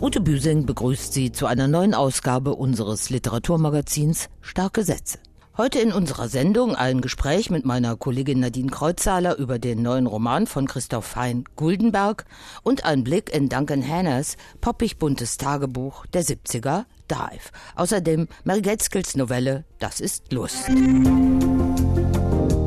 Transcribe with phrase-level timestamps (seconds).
[0.00, 5.18] Ute Büsing begrüßt Sie zu einer neuen Ausgabe unseres Literaturmagazins Starke Sätze.
[5.58, 10.46] Heute in unserer Sendung ein Gespräch mit meiner Kollegin Nadine Kreuzzahler über den neuen Roman
[10.46, 12.26] von Christoph Fein Guldenberg
[12.62, 17.50] und ein Blick in Duncan Hanners poppig buntes Tagebuch der 70er Dive.
[17.74, 20.70] Außerdem Mary Gaitskills Novelle Das ist Lust.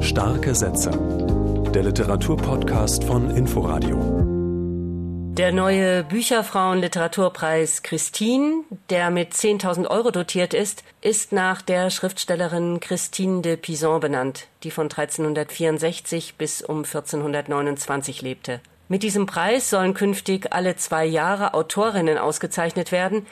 [0.02, 1.21] Starke Sätze.
[1.74, 3.98] Der Literaturpodcast von Inforadio.
[5.38, 13.42] Der neue Bücherfrauen-Literaturpreis Christine, der mit 10.000 Euro dotiert ist, ist nach der Schriftstellerin Christine
[13.42, 18.60] de Pizan benannt, die von 1364 bis um 1429 lebte.
[18.90, 23.26] Mit diesem Preis sollen künftig alle zwei Jahre Autorinnen ausgezeichnet werden,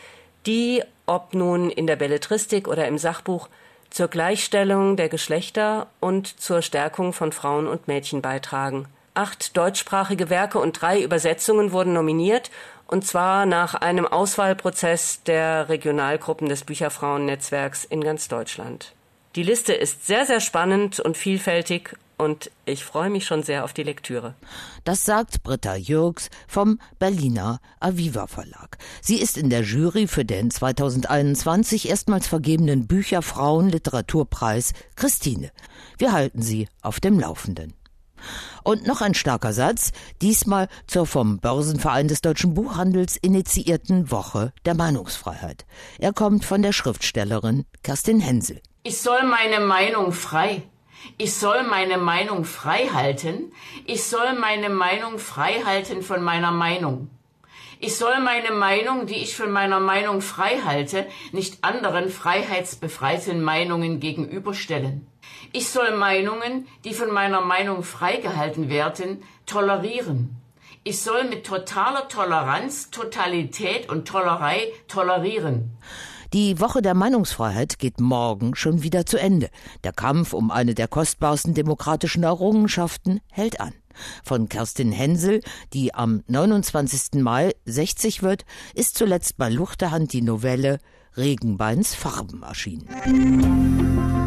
[0.45, 3.49] die, ob nun in der Belletristik oder im Sachbuch,
[3.89, 8.87] zur Gleichstellung der Geschlechter und zur Stärkung von Frauen und Mädchen beitragen.
[9.13, 12.51] Acht deutschsprachige Werke und drei Übersetzungen wurden nominiert,
[12.87, 18.93] und zwar nach einem Auswahlprozess der Regionalgruppen des Bücherfrauennetzwerks in ganz Deutschland.
[19.35, 23.73] Die Liste ist sehr, sehr spannend und vielfältig und ich freue mich schon sehr auf
[23.73, 24.35] die Lektüre.
[24.83, 28.77] Das sagt Britta Jürgs vom Berliner Aviva Verlag.
[29.01, 35.51] Sie ist in der Jury für den 2021 erstmals vergebenen Bücherfrauen-Literaturpreis Christine.
[35.97, 37.73] Wir halten Sie auf dem Laufenden.
[38.63, 44.75] Und noch ein starker Satz, diesmal zur vom Börsenverein des deutschen Buchhandels initiierten Woche der
[44.75, 45.65] Meinungsfreiheit.
[45.99, 48.61] Er kommt von der Schriftstellerin Kerstin Hensel.
[48.83, 50.63] Ich soll meine Meinung frei.
[51.17, 53.51] Ich soll meine Meinung frei halten.
[53.85, 57.09] Ich soll meine Meinung frei halten von meiner Meinung.
[57.81, 64.01] Ich soll meine Meinung, die ich von meiner Meinung frei halte, nicht anderen freiheitsbefreiten Meinungen
[64.01, 65.07] gegenüberstellen.
[65.53, 70.35] Ich soll Meinungen, die von meiner Meinung freigehalten werden, tolerieren.
[70.83, 75.77] Ich soll mit totaler Toleranz, Totalität und Tollerei tolerieren.
[76.31, 79.49] Die Woche der Meinungsfreiheit geht morgen schon wieder zu Ende.
[79.83, 83.73] Der Kampf um eine der kostbarsten demokratischen Errungenschaften hält an.
[84.23, 85.41] Von Kerstin Hensel,
[85.73, 87.21] die am 29.
[87.23, 88.45] Mai 60 wird,
[88.75, 90.77] ist zuletzt bei Luchterhand die Novelle
[91.17, 94.18] Regenbeins Farben erschienen.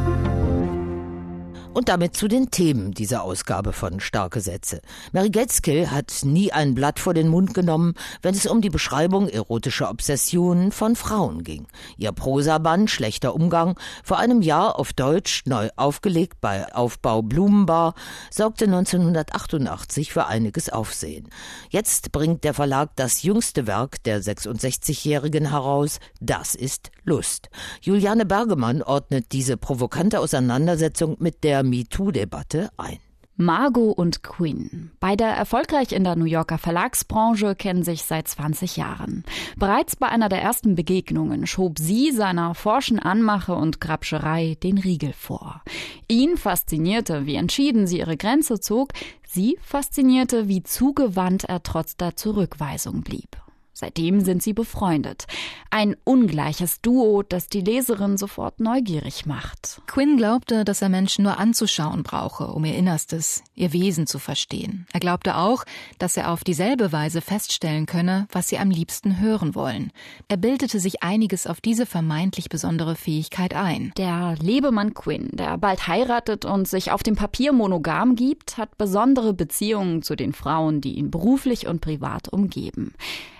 [1.74, 4.82] Und damit zu den Themen dieser Ausgabe von Starke Sätze.
[5.12, 9.26] Mary Gateskill hat nie ein Blatt vor den Mund genommen, wenn es um die Beschreibung
[9.26, 11.66] erotischer Obsessionen von Frauen ging.
[11.96, 17.94] Ihr Prosaband Schlechter Umgang, vor einem Jahr auf Deutsch neu aufgelegt bei Aufbau Blumenbar,
[18.30, 21.30] sorgte 1988 für einiges Aufsehen.
[21.70, 27.48] Jetzt bringt der Verlag das jüngste Werk der 66-Jährigen heraus, Das ist Lust.
[27.80, 32.98] Juliane Bergemann ordnet diese provokante Auseinandersetzung mit der MeToo-Debatte ein.
[33.36, 34.90] Margot und Quinn.
[35.00, 39.24] Beide erfolgreich in der New Yorker Verlagsbranche kennen sich seit 20 Jahren.
[39.56, 45.12] Bereits bei einer der ersten Begegnungen schob sie seiner forschen Anmache und Grabscherei den Riegel
[45.12, 45.62] vor.
[46.08, 48.92] Ihn faszinierte, wie entschieden sie ihre Grenze zog.
[49.26, 53.41] Sie faszinierte, wie zugewandt er trotz der Zurückweisung blieb.
[53.74, 55.26] Seitdem sind sie befreundet.
[55.70, 59.80] Ein ungleiches Duo, das die Leserin sofort neugierig macht.
[59.86, 64.86] Quinn glaubte, dass er Menschen nur anzuschauen brauche, um ihr Innerstes, ihr Wesen zu verstehen.
[64.92, 65.64] Er glaubte auch,
[65.98, 69.90] dass er auf dieselbe Weise feststellen könne, was sie am liebsten hören wollen.
[70.28, 73.92] Er bildete sich einiges auf diese vermeintlich besondere Fähigkeit ein.
[73.96, 79.32] Der Lebemann Quinn, der bald heiratet und sich auf dem Papier monogam gibt, hat besondere
[79.32, 82.92] Beziehungen zu den Frauen, die ihn beruflich und privat umgeben.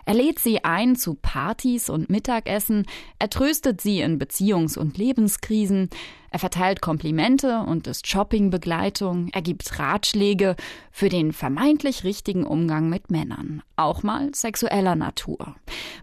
[0.04, 2.86] Er lädt sie ein zu Partys und Mittagessen,
[3.18, 5.90] er tröstet sie in Beziehungs- und Lebenskrisen,
[6.30, 10.56] er verteilt Komplimente und ist Shoppingbegleitung, er gibt Ratschläge
[10.90, 15.54] für den vermeintlich richtigen Umgang mit Männern, auch mal sexueller Natur.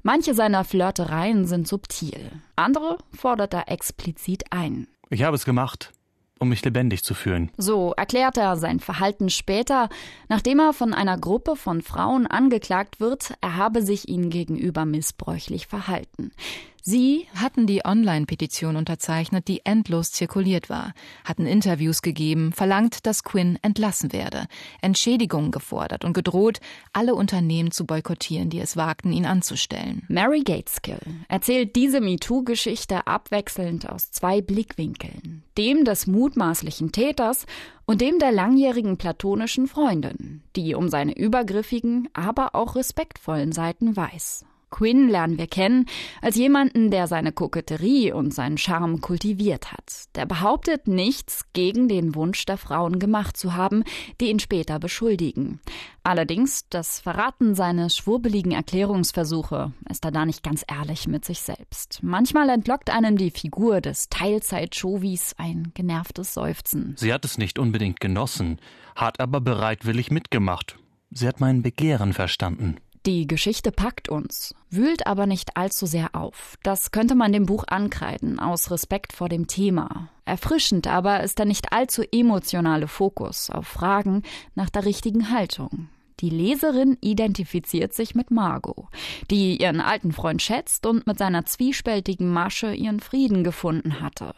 [0.03, 4.87] Manche seiner Flirtereien sind subtil, andere fordert er explizit ein.
[5.09, 5.91] Ich habe es gemacht
[6.39, 7.51] um mich lebendig zu fühlen.
[7.57, 9.89] So erklärt er sein Verhalten später,
[10.27, 15.67] nachdem er von einer Gruppe von Frauen angeklagt wird, er habe sich ihnen gegenüber missbräuchlich
[15.67, 16.31] verhalten.
[16.81, 20.93] Sie hatten die Online-Petition unterzeichnet, die endlos zirkuliert war,
[21.25, 24.45] hatten Interviews gegeben, verlangt, dass Quinn entlassen werde,
[24.81, 26.59] Entschädigungen gefordert und gedroht,
[26.93, 30.03] alle Unternehmen zu boykottieren, die es wagten, ihn anzustellen.
[30.07, 37.45] Mary Gateskill erzählt diese MeToo-Geschichte abwechselnd aus zwei Blickwinkeln, dem des mutmaßlichen Täters
[37.85, 44.45] und dem der langjährigen platonischen Freundin, die um seine übergriffigen, aber auch respektvollen Seiten weiß.
[44.69, 45.85] Quinn lernen wir kennen
[46.21, 50.05] als jemanden, der seine Koketterie und seinen Charme kultiviert hat.
[50.15, 53.83] Der behauptet, nichts gegen den Wunsch der Frauen gemacht zu haben,
[54.21, 55.59] die ihn später beschuldigen.
[56.03, 61.99] Allerdings, das verraten seine schwurbeligen Erklärungsversuche, ist er da nicht ganz ehrlich mit sich selbst.
[62.01, 66.95] Manchmal entlockt einem die Figur des Teilzeit-Chovis ein genervtes Seufzen.
[66.97, 68.59] Sie hat es nicht unbedingt genossen,
[68.95, 70.77] hat aber bereitwillig mitgemacht.
[71.11, 72.77] Sie hat mein Begehren verstanden.
[73.05, 76.57] Die Geschichte packt uns, wühlt aber nicht allzu sehr auf.
[76.63, 80.09] Das könnte man dem Buch ankreiden, aus Respekt vor dem Thema.
[80.25, 84.23] Erfrischend aber ist der nicht allzu emotionale Fokus auf Fragen
[84.53, 85.87] nach der richtigen Haltung.
[86.19, 88.87] Die Leserin identifiziert sich mit Margot,
[89.31, 94.33] die ihren alten Freund schätzt und mit seiner zwiespältigen Masche ihren Frieden gefunden hatte.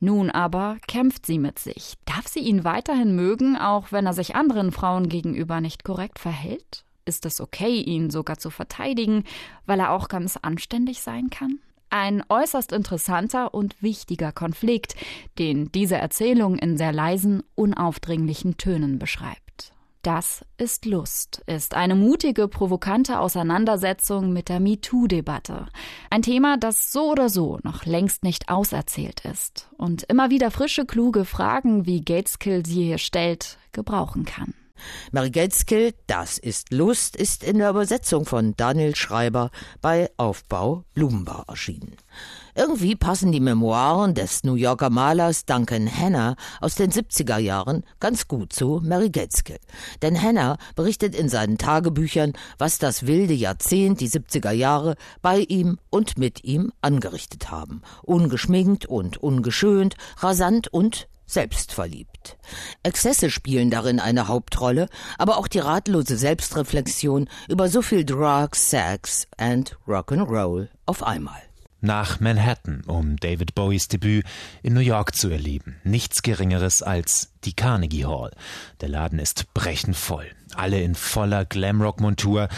[0.00, 1.94] Nun aber kämpft sie mit sich.
[2.06, 6.84] Darf sie ihn weiterhin mögen, auch wenn er sich anderen Frauen gegenüber nicht korrekt verhält?
[7.04, 9.24] Ist es okay, ihn sogar zu verteidigen,
[9.66, 11.58] weil er auch ganz anständig sein kann?
[11.90, 14.94] Ein äußerst interessanter und wichtiger Konflikt,
[15.38, 19.74] den diese Erzählung in sehr leisen, unaufdringlichen Tönen beschreibt.
[20.02, 25.66] Das ist Lust, ist eine mutige, provokante Auseinandersetzung mit der MeToo-Debatte.
[26.10, 30.86] Ein Thema, das so oder so noch längst nicht auserzählt ist und immer wieder frische,
[30.86, 34.54] kluge Fragen, wie Gateskill sie hier stellt, gebrauchen kann.
[35.12, 39.50] Gateskill, Das ist Lust, ist in der Übersetzung von Daniel Schreiber
[39.80, 41.96] bei Aufbau Blumenbar erschienen.
[42.54, 48.28] Irgendwie passen die Memoiren des New Yorker Malers Duncan Hanna aus den 70er Jahren ganz
[48.28, 49.58] gut zu Gateskill.
[50.02, 55.78] Denn Hanna berichtet in seinen Tagebüchern, was das wilde Jahrzehnt, die 70er Jahre, bei ihm
[55.88, 57.80] und mit ihm angerichtet haben.
[58.02, 62.36] Ungeschminkt und ungeschönt, rasant und selbstverliebt.
[62.82, 64.88] Exzesse spielen darin eine Hauptrolle,
[65.18, 71.40] aber auch die ratlose Selbstreflexion über so viel Drugs, Sex and Rock'n'Roll auf einmal.
[71.84, 74.24] Nach Manhattan, um David Bowies Debüt
[74.62, 75.80] in New York zu erleben.
[75.82, 78.30] Nichts Geringeres als die Carnegie Hall.
[78.80, 80.30] Der Laden ist brechend voll.
[80.54, 82.48] Alle in voller Glamrock-Montur.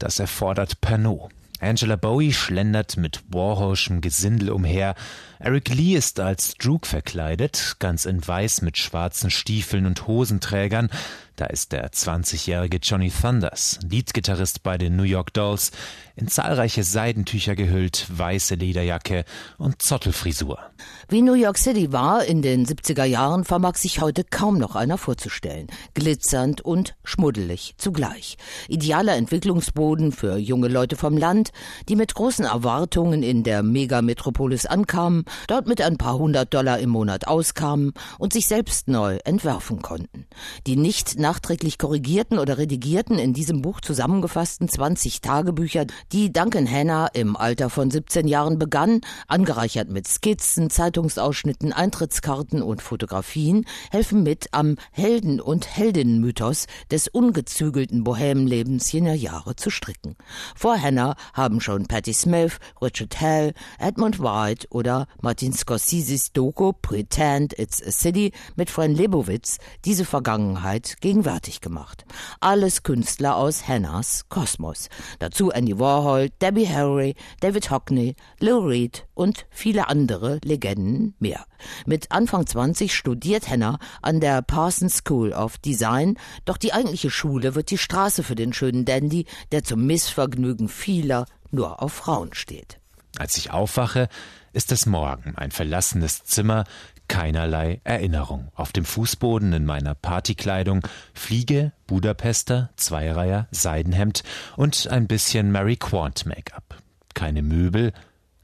[0.00, 1.30] Das erfordert Pernod.
[1.60, 4.96] Angela Bowie schlendert mit Warholschem Gesindel umher.
[5.44, 10.88] Eric Lee ist als Droog verkleidet, ganz in weiß mit schwarzen Stiefeln und Hosenträgern.
[11.36, 15.72] Da ist der 20-jährige Johnny Thunders, Leadgitarrist bei den New York Dolls,
[16.14, 19.24] in zahlreiche Seidentücher gehüllt, weiße Lederjacke
[19.58, 20.60] und Zottelfrisur.
[21.08, 24.96] Wie New York City war in den 70er Jahren, vermag sich heute kaum noch einer
[24.96, 25.66] vorzustellen.
[25.94, 28.36] Glitzernd und schmuddelig zugleich.
[28.68, 31.50] Idealer Entwicklungsboden für junge Leute vom Land,
[31.88, 36.90] die mit großen Erwartungen in der Megametropolis ankamen, dort mit ein paar hundert Dollar im
[36.90, 40.26] Monat auskamen und sich selbst neu entwerfen konnten.
[40.66, 47.08] Die nicht nachträglich korrigierten oder redigierten in diesem Buch zusammengefassten 20 Tagebücher, die Duncan Hanna
[47.08, 54.48] im Alter von 17 Jahren begann, angereichert mit Skizzen, Zeitungsausschnitten, Eintrittskarten und Fotografien, helfen mit
[54.52, 60.16] am Helden- und Heldinnenmythos des ungezügelten Bohämenlebens jener Jahre zu stricken.
[60.54, 67.58] Vor Hanna haben schon Patti Smith, Richard Hell, Edmund White oder Martin Scorseses Doku Pretend
[67.58, 69.56] It's a City mit Fran Lebowitz
[69.86, 72.04] diese Vergangenheit gegen gegenwärtig gemacht.
[72.40, 74.88] Alles Künstler aus Hannahs Kosmos.
[75.20, 81.46] Dazu Andy Warhol, Debbie Harry, David Hockney, Lou Reed und viele andere Legenden mehr.
[81.86, 87.54] Mit Anfang 20 studiert Hannah an der Parsons School of Design, doch die eigentliche Schule
[87.54, 92.80] wird die Straße für den schönen Dandy, der zum Missvergnügen vieler nur auf Frauen steht.
[93.16, 94.08] Als ich aufwache,
[94.54, 96.64] ist es morgen, ein verlassenes Zimmer,
[97.08, 98.48] keinerlei Erinnerung.
[98.54, 104.22] Auf dem Fußboden in meiner Partykleidung Fliege, Budapester, Zweireiher, Seidenhemd
[104.56, 106.78] und ein bisschen Mary Quant Make-up.
[107.14, 107.92] Keine Möbel,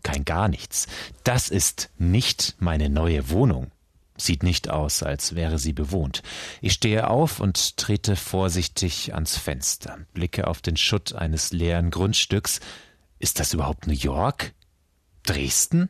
[0.02, 0.86] kein gar nichts.
[1.24, 3.70] Das ist nicht meine neue Wohnung.
[4.16, 6.22] Sieht nicht aus, als wäre sie bewohnt.
[6.60, 12.60] Ich stehe auf und trete vorsichtig ans Fenster, blicke auf den Schutt eines leeren Grundstücks.
[13.18, 14.52] Ist das überhaupt New York?
[15.22, 15.88] Dresden?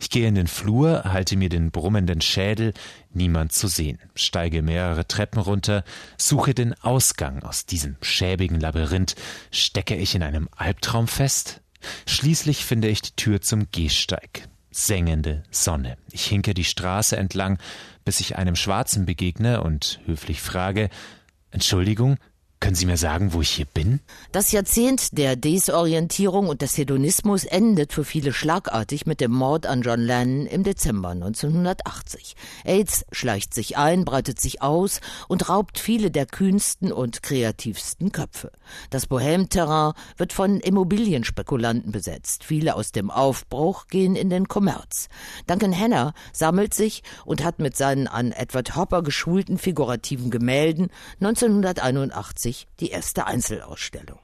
[0.00, 2.74] Ich gehe in den Flur, halte mir den brummenden Schädel,
[3.12, 5.84] niemand zu sehen, steige mehrere Treppen runter,
[6.16, 9.16] suche den Ausgang aus diesem schäbigen Labyrinth,
[9.50, 11.60] stecke ich in einem Albtraum fest?
[12.06, 14.48] Schließlich finde ich die Tür zum Gehsteig.
[14.70, 15.96] Sengende Sonne.
[16.10, 17.58] Ich hinke die Straße entlang,
[18.04, 20.90] bis ich einem Schwarzen begegne und höflich frage
[21.50, 22.18] Entschuldigung,
[22.58, 24.00] Können Sie mir sagen, wo ich hier bin?
[24.32, 29.82] Das Jahrzehnt der Desorientierung und des Hedonismus endet für viele schlagartig mit dem Mord an
[29.82, 32.34] John Lennon im Dezember 1980.
[32.64, 38.50] AIDS schleicht sich ein, breitet sich aus und raubt viele der kühnsten und kreativsten Köpfe.
[38.88, 42.42] Das Bohème-Terrain wird von Immobilienspekulanten besetzt.
[42.42, 45.08] Viele aus dem Aufbruch gehen in den Kommerz.
[45.46, 50.88] Duncan Hanna sammelt sich und hat mit seinen an Edward Hopper geschulten figurativen Gemälden
[51.20, 52.45] 1981
[52.80, 54.18] die erste Einzelausstellung.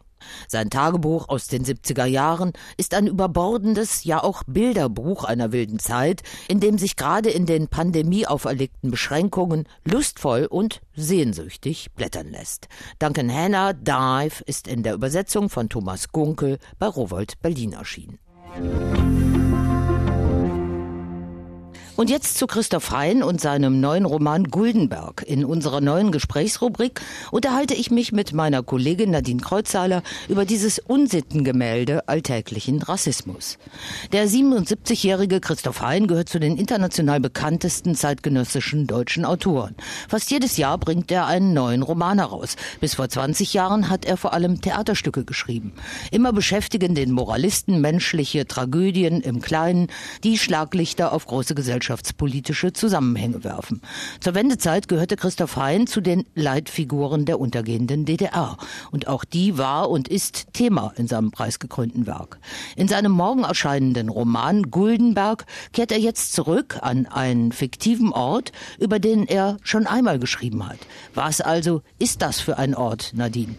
[0.48, 6.22] Sein Tagebuch aus den 70er Jahren ist ein überbordendes, ja auch Bilderbuch einer wilden Zeit,
[6.48, 12.68] in dem sich gerade in den Pandemie auferlegten Beschränkungen lustvoll und sehnsüchtig blättern lässt.
[12.98, 18.18] Duncan Hanna Dive ist in der Übersetzung von Thomas Gunkel bei Rowold Berlin erschienen.
[22.02, 25.22] Und jetzt zu Christoph Hein und seinem neuen Roman Guldenberg.
[25.24, 32.08] In unserer neuen Gesprächsrubrik unterhalte ich mich mit meiner Kollegin Nadine Kreuzhaler über dieses Unsittengemälde
[32.08, 33.56] alltäglichen Rassismus.
[34.10, 39.76] Der 77-jährige Christoph Hein gehört zu den international bekanntesten zeitgenössischen deutschen Autoren.
[40.08, 42.56] Fast jedes Jahr bringt er einen neuen Roman heraus.
[42.80, 45.72] Bis vor 20 Jahren hat er vor allem Theaterstücke geschrieben.
[46.10, 49.86] Immer beschäftigen den Moralisten menschliche Tragödien im Kleinen,
[50.24, 53.82] die Schlaglichter auf große Gesellschaft gesellschaftspolitische Zusammenhänge werfen.
[54.20, 58.56] Zur Wendezeit gehörte Christoph Hein zu den Leitfiguren der untergehenden DDR.
[58.90, 62.38] Und auch die war und ist Thema in seinem preisgekrönten Werk.
[62.76, 68.98] In seinem morgen erscheinenden Roman Guldenberg kehrt er jetzt zurück an einen fiktiven Ort, über
[68.98, 70.78] den er schon einmal geschrieben hat.
[71.14, 73.54] Was also ist das für ein Ort, Nadine?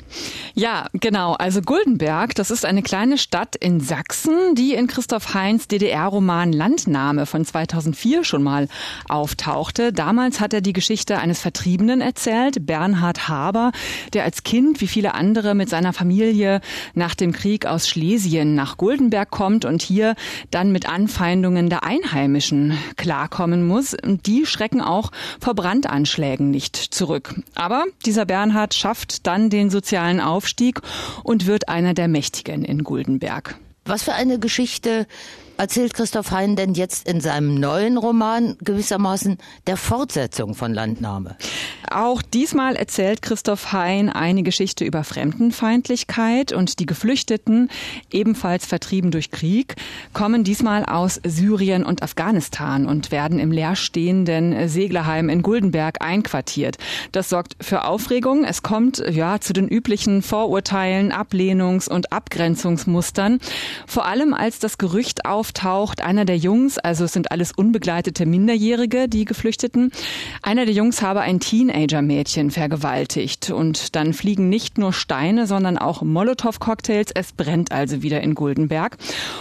[0.56, 1.34] Ja, genau.
[1.34, 7.26] Also Guldenberg, das ist eine kleine Stadt in Sachsen, die in Christoph Heins DDR-Roman Landnahme
[7.26, 8.68] von 2004 schon mal
[9.08, 9.94] auftauchte.
[9.94, 13.72] Damals hat er die Geschichte eines Vertriebenen erzählt, Bernhard Haber,
[14.14, 16.62] der als Kind wie viele andere mit seiner Familie
[16.94, 20.16] nach dem Krieg aus Schlesien nach Guldenberg kommt und hier
[20.52, 23.94] dann mit Anfeindungen der Einheimischen klarkommen muss.
[23.94, 27.42] Und die schrecken auch vor Brandanschlägen nicht zurück.
[27.56, 30.82] Aber dieser Bernhard schafft dann den sozialen Aufstieg
[31.24, 33.58] und wird einer der Mächtigen in Guldenberg.
[33.86, 35.08] Was für eine Geschichte
[35.58, 41.38] erzählt Christoph Hein denn jetzt in seinem neuen Roman gewissermaßen der Fortsetzung von Landnahme?
[41.90, 47.70] Auch diesmal erzählt Christoph Hein eine Geschichte über Fremdenfeindlichkeit und die Geflüchteten,
[48.12, 49.76] ebenfalls vertrieben durch Krieg,
[50.12, 56.78] kommen diesmal aus Syrien und Afghanistan und werden im leerstehenden Seglerheim in Guldenberg einquartiert.
[57.12, 58.44] Das sorgt für Aufregung.
[58.44, 63.40] Es kommt ja zu den üblichen Vorurteilen, Ablehnungs- und Abgrenzungsmustern.
[63.86, 69.10] Vor allem als das Gerücht auftaucht, einer der Jungs, also es sind alles unbegleitete Minderjährige,
[69.10, 69.92] die Geflüchteten,
[70.42, 73.52] einer der Jungs habe ein Teenager-Mädchen vergewaltigt.
[73.52, 77.12] Und dann fliegen nicht nur Steine, sondern auch Molotow-Cocktails.
[77.14, 78.96] Es brennt also wieder in Guldenberg.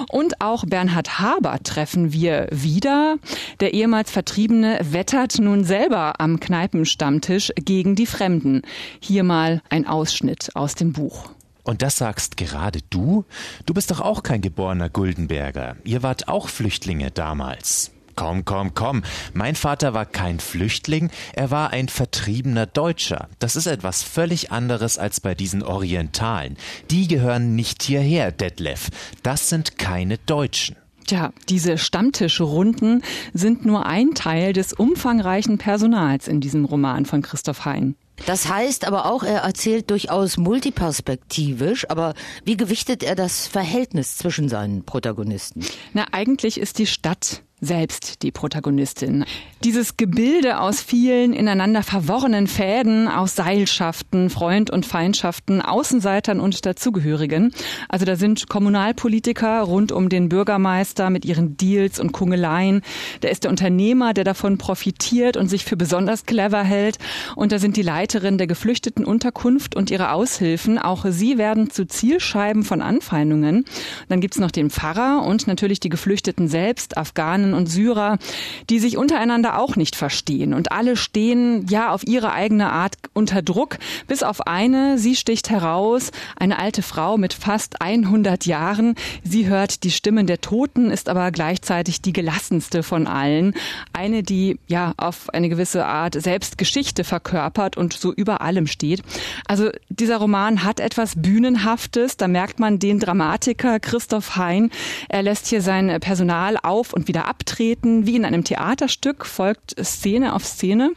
[0.09, 3.18] Und auch Bernhard Haber treffen wir wieder.
[3.61, 8.62] Der ehemals Vertriebene wettert nun selber am Kneipenstammtisch gegen die Fremden.
[8.99, 11.30] Hier mal ein Ausschnitt aus dem Buch.
[11.64, 13.25] Und das sagst gerade du?
[13.66, 15.76] Du bist doch auch kein geborener Guldenberger.
[15.85, 17.92] Ihr wart auch Flüchtlinge damals.
[18.14, 19.02] Komm, komm, komm.
[19.33, 23.28] Mein Vater war kein Flüchtling, er war ein vertriebener Deutscher.
[23.38, 26.57] Das ist etwas völlig anderes als bei diesen Orientalen.
[26.90, 28.90] Die gehören nicht hierher, Detlef.
[29.23, 30.76] Das sind keine Deutschen.
[31.07, 33.02] Tja, diese Stammtischrunden
[33.33, 37.97] sind nur ein Teil des umfangreichen Personals in diesem Roman von Christoph Hein.
[38.26, 42.14] Das heißt aber auch, er erzählt durchaus multiperspektivisch, aber
[42.45, 45.64] wie gewichtet er das Verhältnis zwischen seinen Protagonisten?
[45.93, 49.25] Na, eigentlich ist die Stadt selbst die Protagonistin.
[49.62, 57.54] Dieses Gebilde aus vielen ineinander verworrenen Fäden, aus Seilschaften, Freund- und Feindschaften, Außenseitern und Dazugehörigen.
[57.88, 62.83] Also da sind Kommunalpolitiker rund um den Bürgermeister mit ihren Deals und Kungeleien.
[63.21, 66.99] Da ist der Unternehmer, der davon profitiert und sich für besonders clever hält.
[67.37, 70.81] Und da sind die Leiterin der geflüchteten Unterkunft und ihre Aushilfen.
[70.81, 73.66] Auch sie werden zu Zielscheiben von Anfeindungen.
[74.09, 78.18] Dann gibt's noch den Pfarrer und natürlich die Geflüchteten selbst, Afghanen und Syrer,
[78.71, 80.54] die sich untereinander auch nicht verstehen.
[80.54, 85.50] Und alle stehen ja auf ihre eigene Art unter Druck, bis auf eine, sie sticht
[85.50, 88.94] heraus, eine alte Frau mit fast 100 Jahren.
[89.23, 93.54] Sie hört die Stimmen der Toten, ist aber gleichzeitig die gelassenste von allen.
[93.92, 99.02] Eine, die ja auf eine gewisse Art selbst Geschichte verkörpert und so über allem steht.
[99.47, 102.16] Also dieser Roman hat etwas Bühnenhaftes.
[102.16, 104.71] Da merkt man den Dramatiker Christoph Hein.
[105.09, 108.07] Er lässt hier sein Personal auf und wieder ab abtreten.
[108.07, 110.93] Wie in einem Theaterstück folgt Szene auf Szene.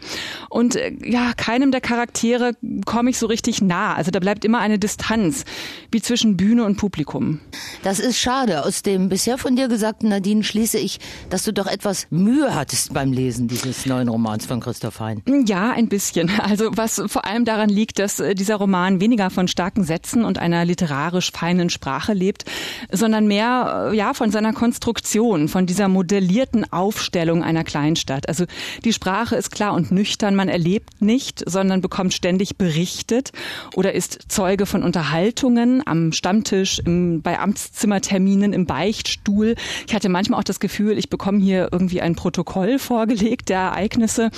[0.49, 2.53] Und äh, ja, keinem der Charaktere
[2.85, 3.95] komme ich so richtig nah.
[3.95, 5.45] Also da bleibt immer eine Distanz,
[5.91, 7.39] wie zwischen Bühne und Publikum.
[7.83, 8.63] Das ist schade.
[8.63, 10.99] Aus dem bisher von dir gesagten, Nadine, schließe ich,
[11.29, 15.23] dass du doch etwas Mühe hattest beim Lesen dieses neuen Romans von Christoph Hein.
[15.47, 16.31] Ja, ein bisschen.
[16.39, 20.37] Also was vor allem daran liegt, dass äh, dieser Roman weniger von starken Sätzen und
[20.37, 22.45] einer literarisch feinen Sprache lebt,
[22.91, 25.87] sondern mehr äh, ja von seiner Konstruktion, von dieser
[26.35, 28.27] modellierten Aufstellung einer Kleinstadt.
[28.27, 28.45] Also
[28.83, 33.31] die Sprache ist klar und nüchtern, man erlebt nicht, sondern bekommt ständig berichtet
[33.73, 39.55] oder ist Zeuge von Unterhaltungen am Stammtisch, im, bei Amtszimmerterminen, im Beichtstuhl.
[39.87, 44.29] Ich hatte manchmal auch das Gefühl, ich bekomme hier irgendwie ein Protokoll vorgelegt der Ereignisse.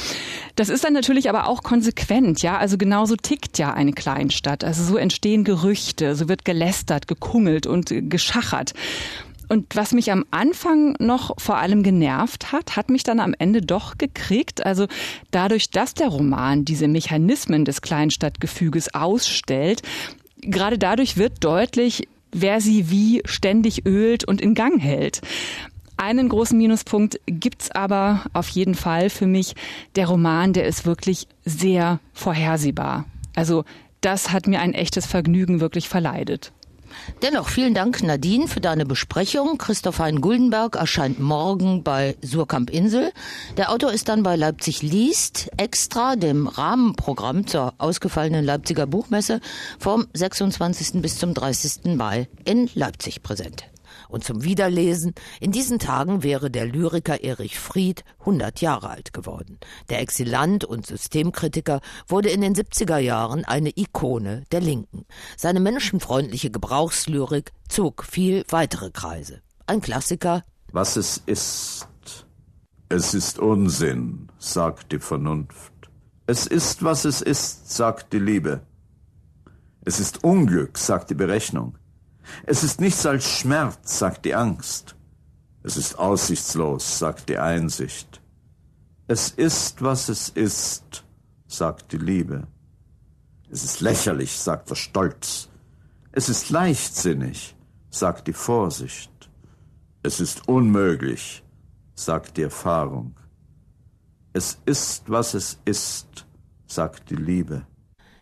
[0.55, 2.59] Das ist dann natürlich aber auch konsequent, ja.
[2.59, 4.63] Also genauso tickt ja eine Kleinstadt.
[4.63, 8.73] Also so entstehen Gerüchte, so wird gelästert, gekungelt und geschachert.
[9.47, 13.61] Und was mich am Anfang noch vor allem genervt hat, hat mich dann am Ende
[13.61, 14.65] doch gekriegt.
[14.65, 14.87] Also
[15.31, 19.81] dadurch, dass der Roman diese Mechanismen des Kleinstadtgefüges ausstellt,
[20.41, 25.21] gerade dadurch wird deutlich, wer sie wie ständig ölt und in Gang hält.
[25.95, 29.55] Einen großen Minuspunkt gibt's aber auf jeden Fall für mich.
[29.95, 33.05] Der Roman, der ist wirklich sehr vorhersehbar.
[33.35, 33.65] Also
[34.01, 36.51] das hat mir ein echtes Vergnügen wirklich verleidet.
[37.21, 39.57] Dennoch vielen Dank, Nadine, für deine Besprechung.
[39.57, 43.11] Christoph Hein Guldenberg erscheint morgen bei Surkamp Insel.
[43.57, 49.41] Der Autor ist dann bei Leipzig liest, extra dem Rahmenprogramm zur ausgefallenen Leipziger Buchmesse
[49.79, 51.01] vom 26.
[51.01, 51.95] bis zum 30.
[51.95, 53.65] Mai in Leipzig präsent.
[54.09, 59.59] Und zum Wiederlesen, in diesen Tagen wäre der Lyriker Erich Fried 100 Jahre alt geworden.
[59.89, 65.05] Der Exilant und Systemkritiker wurde in den 70er Jahren eine Ikone der Linken.
[65.35, 69.41] Seine menschenfreundliche Gebrauchslyrik zog viel weitere Kreise.
[69.65, 70.43] Ein Klassiker.
[70.71, 71.87] Was es ist.
[72.89, 75.73] Es ist Unsinn, sagt die Vernunft.
[76.25, 78.61] Es ist, was es ist, sagt die Liebe.
[79.83, 81.77] Es ist Unglück, sagt die Berechnung.
[82.45, 84.95] Es ist nichts als Schmerz, sagt die Angst.
[85.63, 88.21] Es ist aussichtslos, sagt die Einsicht.
[89.07, 91.03] Es ist, was es ist,
[91.47, 92.47] sagt die Liebe.
[93.49, 95.49] Es ist lächerlich, sagt der Stolz.
[96.11, 97.55] Es ist leichtsinnig,
[97.89, 99.11] sagt die Vorsicht.
[100.03, 101.43] Es ist unmöglich,
[101.95, 103.15] sagt die Erfahrung.
[104.33, 106.25] Es ist, was es ist,
[106.65, 107.65] sagt die Liebe.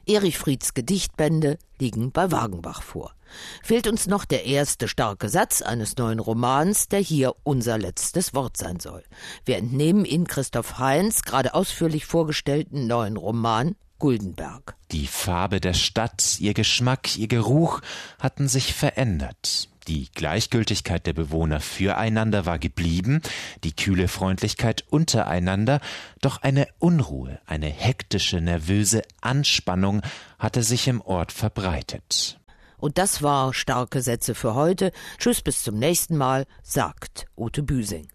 [0.05, 3.13] Erich Frieds Gedichtbände liegen bei Wagenbach vor.
[3.63, 8.58] Fehlt uns noch der erste starke Satz eines neuen Romans, der hier unser letztes Wort
[8.58, 9.04] sein soll.
[9.45, 14.76] Wir entnehmen ihn Christoph Heinz gerade ausführlich vorgestellten neuen Roman Guldenberg.
[14.91, 17.82] Die Farbe der Stadt, ihr Geschmack, ihr Geruch
[18.19, 19.69] hatten sich verändert.
[19.88, 23.21] Die Gleichgültigkeit der Bewohner füreinander war geblieben,
[23.63, 25.80] die kühle Freundlichkeit untereinander,
[26.21, 30.02] doch eine Unruhe, eine hektische, nervöse Anspannung
[30.39, 32.39] hatte sich im Ort verbreitet.
[32.86, 34.91] Und das war starke Sätze für heute.
[35.17, 38.08] Tschüss, bis zum nächsten Mal, sagt Ute Büsing.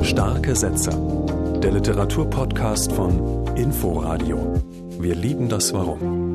[0.00, 0.92] Starke Sätze.
[1.62, 4.54] Der Literaturpodcast von Inforadio.
[4.98, 6.27] Wir lieben das Warum.